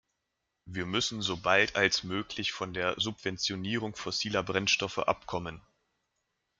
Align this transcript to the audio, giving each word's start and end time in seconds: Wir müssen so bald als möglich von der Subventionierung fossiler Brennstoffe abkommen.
Wir 0.65 0.87
müssen 0.87 1.21
so 1.21 1.37
bald 1.37 1.75
als 1.75 2.01
möglich 2.03 2.53
von 2.53 2.73
der 2.73 2.95
Subventionierung 2.99 3.95
fossiler 3.95 4.41
Brennstoffe 4.41 4.97
abkommen. 4.97 5.61